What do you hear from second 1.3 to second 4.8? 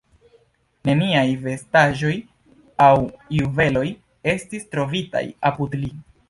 vestaĵoj aŭ juveloj estis